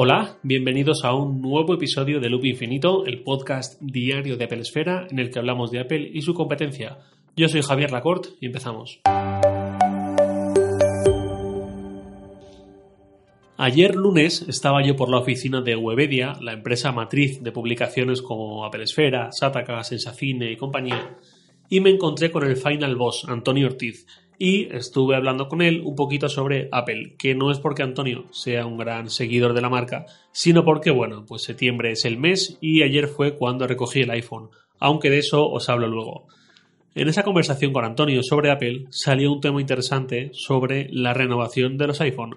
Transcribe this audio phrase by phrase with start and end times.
[0.00, 5.08] Hola, bienvenidos a un nuevo episodio de Loop Infinito, el podcast diario de Apple Esfera
[5.10, 6.98] en el que hablamos de Apple y su competencia.
[7.34, 9.00] Yo soy Javier Lacorte y empezamos.
[13.56, 18.64] Ayer lunes estaba yo por la oficina de Webedia, la empresa matriz de publicaciones como
[18.64, 21.16] Apple Esfera, Sataka, Sensacine y compañía,
[21.68, 24.06] y me encontré con el Final Boss, Antonio Ortiz,
[24.38, 28.66] y estuve hablando con él un poquito sobre Apple, que no es porque Antonio sea
[28.66, 32.82] un gran seguidor de la marca, sino porque, bueno, pues septiembre es el mes y
[32.82, 36.28] ayer fue cuando recogí el iPhone, aunque de eso os hablo luego.
[36.94, 41.86] En esa conversación con Antonio sobre Apple salió un tema interesante sobre la renovación de
[41.86, 42.36] los iPhone.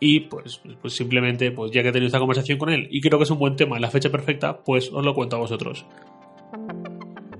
[0.00, 3.18] Y pues, pues simplemente, pues ya que he tenido esta conversación con él y creo
[3.18, 5.84] que es un buen tema en la fecha perfecta, pues os lo cuento a vosotros.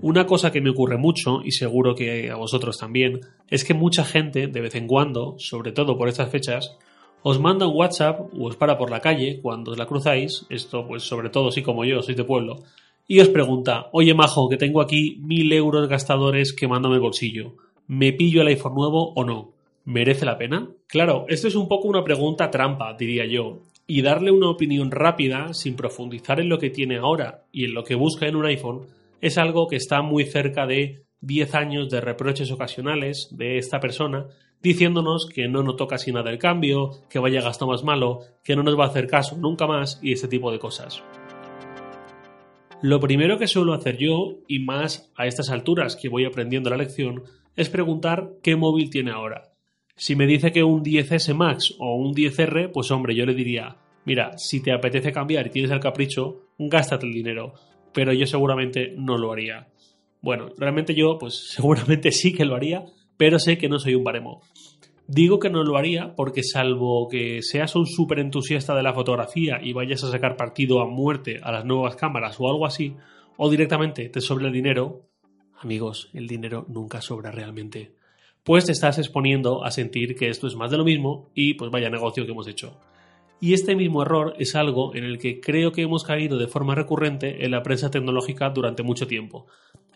[0.01, 4.05] Una cosa que me ocurre mucho, y seguro que a vosotros también, es que mucha
[4.05, 6.77] gente, de vez en cuando, sobre todo por estas fechas,
[7.23, 10.87] os manda un WhatsApp o os para por la calle cuando os la cruzáis, esto
[10.87, 12.61] pues sobre todo si como yo sois de pueblo,
[13.09, 17.55] y os pregunta, oye majo, que tengo aquí mil euros gastadores quemándome el bolsillo,
[17.89, 19.51] ¿me pillo el iPhone nuevo o no?
[19.85, 20.69] ¿Merece la pena?
[20.87, 25.55] Claro, esto es un poco una pregunta trampa, diría yo, y darle una opinión rápida
[25.55, 28.83] sin profundizar en lo que tiene ahora y en lo que busca en un iPhone
[29.21, 34.27] es algo que está muy cerca de 10 años de reproches ocasionales de esta persona
[34.63, 38.63] diciéndonos que no notó casi nada el cambio, que vaya gasto más malo, que no
[38.63, 41.03] nos va a hacer caso nunca más y este tipo de cosas.
[42.83, 46.77] Lo primero que suelo hacer yo, y más a estas alturas que voy aprendiendo la
[46.77, 47.25] lección,
[47.57, 49.53] es preguntar qué móvil tiene ahora.
[49.97, 53.79] Si me dice que un 10S Max o un 10R, pues hombre, yo le diría,
[54.05, 57.55] mira, si te apetece cambiar y tienes el capricho, gástate el dinero
[57.93, 59.69] pero yo seguramente no lo haría.
[60.21, 62.85] Bueno, realmente yo, pues seguramente sí que lo haría,
[63.17, 64.43] pero sé que no soy un baremo.
[65.07, 69.59] Digo que no lo haría porque salvo que seas un súper entusiasta de la fotografía
[69.63, 72.95] y vayas a sacar partido a muerte a las nuevas cámaras o algo así,
[73.39, 75.09] o directamente te sobra el dinero,
[75.63, 77.95] amigos, el dinero nunca sobra realmente,
[78.45, 81.71] pues te estás exponiendo a sentir que esto es más de lo mismo y pues
[81.71, 82.79] vaya negocio que hemos hecho.
[83.41, 86.75] Y este mismo error es algo en el que creo que hemos caído de forma
[86.75, 89.47] recurrente en la prensa tecnológica durante mucho tiempo.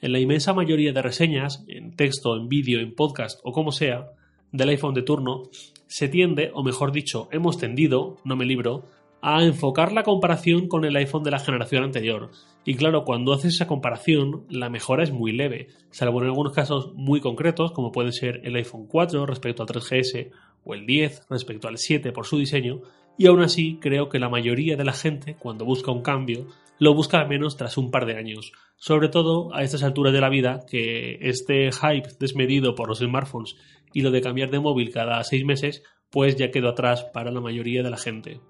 [0.01, 4.13] En la inmensa mayoría de reseñas, en texto, en vídeo, en podcast o como sea,
[4.53, 5.51] del iPhone de turno,
[5.87, 8.85] se tiende, o mejor dicho, hemos tendido, no me libro,
[9.23, 12.31] a enfocar la comparación con el iPhone de la generación anterior.
[12.65, 16.93] Y claro, cuando haces esa comparación, la mejora es muy leve, salvo en algunos casos
[16.95, 20.31] muy concretos, como puede ser el iPhone 4 respecto al 3GS
[20.65, 22.83] o el 10 respecto al 7 por su diseño,
[23.19, 26.47] y aún así creo que la mayoría de la gente, cuando busca un cambio,
[26.79, 30.21] lo busca al menos tras un par de años, sobre todo a estas alturas de
[30.21, 33.57] la vida que este hype desmedido por los smartphones
[33.93, 37.41] y lo de cambiar de móvil cada seis meses, pues ya quedó atrás para la
[37.41, 38.41] mayoría de la gente.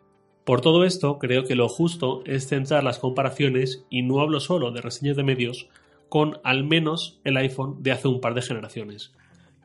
[0.45, 4.73] Por todo esto, creo que lo justo es centrar las comparaciones, y no hablo solo
[4.73, 5.69] de reseñas de medios,
[6.09, 9.13] con al menos el iPhone de hace un par de generaciones.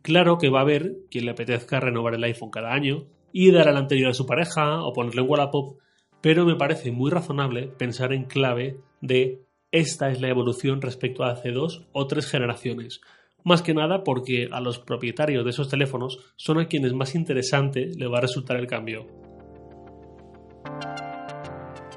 [0.04, 3.08] Claro que va a haber quien le apetezca renovar el iPhone cada año,
[3.40, 5.78] y dar al anterior a su pareja o ponerle Wallapop,
[6.22, 11.34] pero me parece muy razonable pensar en clave de esta es la evolución respecto a
[11.34, 13.00] hace dos o tres generaciones.
[13.44, 17.92] Más que nada porque a los propietarios de esos teléfonos son a quienes más interesante
[17.96, 19.06] le va a resultar el cambio.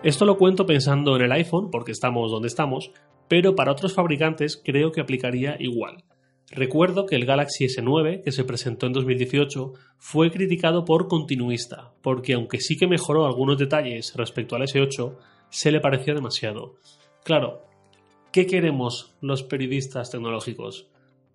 [0.03, 2.93] Esto lo cuento pensando en el iPhone porque estamos donde estamos,
[3.29, 6.05] pero para otros fabricantes creo que aplicaría igual.
[6.51, 12.35] Recuerdo que el Galaxy S9, que se presentó en 2018, fue criticado por continuista, porque
[12.35, 15.17] aunque sí que mejoró algunos detalles respecto al S8,
[15.49, 16.75] se le parecía demasiado.
[17.23, 17.63] Claro,
[18.33, 20.89] ¿qué queremos los periodistas tecnológicos?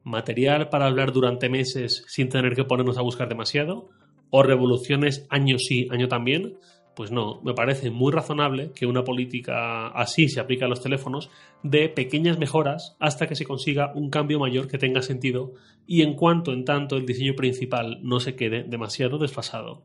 [0.04, 3.88] ¿Material para hablar durante meses sin tener que ponernos a buscar demasiado?
[4.32, 6.58] ¿O revoluciones año sí, año también?
[6.96, 11.30] Pues no, me parece muy razonable que una política así se aplique a los teléfonos
[11.62, 15.52] de pequeñas mejoras hasta que se consiga un cambio mayor que tenga sentido
[15.86, 19.84] y en cuanto en tanto el diseño principal no se quede demasiado desfasado.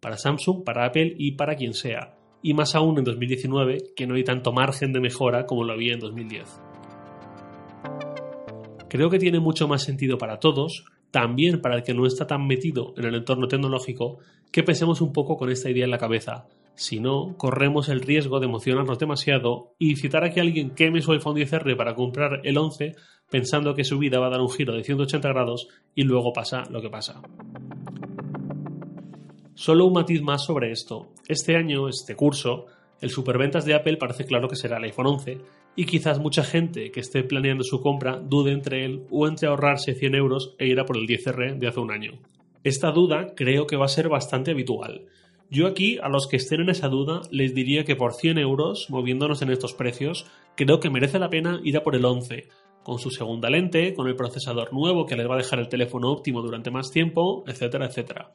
[0.00, 2.14] Para Samsung, para Apple y para quien sea.
[2.42, 5.94] Y más aún en 2019 que no hay tanto margen de mejora como lo había
[5.94, 6.60] en 2010.
[8.88, 12.46] Creo que tiene mucho más sentido para todos también para el que no está tan
[12.46, 14.18] metido en el entorno tecnológico,
[14.50, 16.48] que pensemos un poco con esta idea en la cabeza.
[16.82, 21.12] Si no, corremos el riesgo de emocionarnos demasiado y citar a que alguien queme su
[21.12, 22.96] iPhone 10R para comprar el 11
[23.30, 26.64] pensando que su vida va a dar un giro de 180 grados y luego pasa
[26.70, 27.22] lo que pasa.
[29.54, 31.12] Solo un matiz más sobre esto.
[31.28, 32.66] Este año, este curso,
[33.00, 35.38] el superventas de Apple parece claro que será el iPhone 11
[35.76, 39.94] y quizás mucha gente que esté planeando su compra dude entre él o entre ahorrarse
[39.94, 42.18] 100 euros e ir a por el 10R de hace un año.
[42.64, 45.06] Esta duda creo que va a ser bastante habitual.
[45.52, 48.86] Yo aquí, a los que estén en esa duda, les diría que por 100 euros,
[48.88, 50.24] moviéndonos en estos precios,
[50.56, 52.48] creo que merece la pena ir a por el 11,
[52.82, 56.10] con su segunda lente, con el procesador nuevo que les va a dejar el teléfono
[56.10, 58.32] óptimo durante más tiempo, etcétera, etcétera.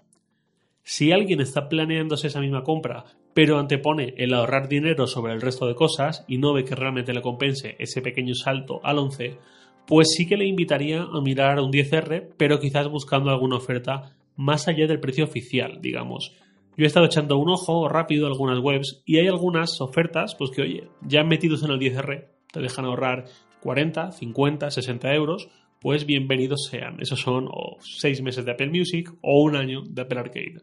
[0.83, 5.65] Si alguien está planeándose esa misma compra, pero antepone el ahorrar dinero sobre el resto
[5.65, 9.39] de cosas y no ve que realmente le compense ese pequeño salto al 11,
[9.87, 14.67] pues sí que le invitaría a mirar un 10R, pero quizás buscando alguna oferta más
[14.67, 16.35] allá del precio oficial, digamos.
[16.77, 20.51] Yo he estado echando un ojo rápido a algunas webs y hay algunas ofertas, pues
[20.51, 23.25] que oye, ya metidos en el 10R, te dejan ahorrar
[23.61, 25.49] 40, 50, 60 euros,
[25.81, 27.01] pues bienvenidos sean.
[27.01, 30.61] Esos son o 6 meses de Apple Music o un año de Apple Arcade.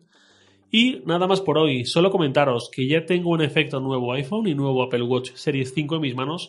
[0.71, 4.55] Y nada más por hoy, solo comentaros que ya tengo un efecto nuevo iPhone y
[4.55, 6.49] nuevo Apple Watch Series 5 en mis manos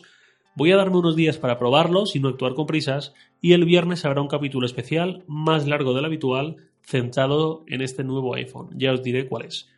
[0.58, 4.06] Voy a darme unos días para probarlos y no actuar con prisas, y el viernes
[4.06, 6.56] habrá un capítulo especial más largo del habitual,
[6.86, 8.70] centrado en este nuevo iPhone.
[8.76, 9.68] Ya os diré cuál es.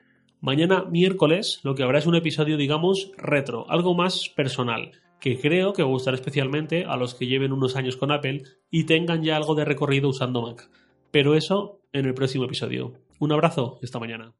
[0.40, 5.72] Mañana miércoles lo que habrá es un episodio, digamos, retro, algo más personal, que creo
[5.72, 9.56] que gustará especialmente a los que lleven unos años con Apple y tengan ya algo
[9.56, 10.70] de recorrido usando Mac.
[11.10, 12.92] Pero eso en el próximo episodio.
[13.18, 14.34] Un abrazo, esta mañana.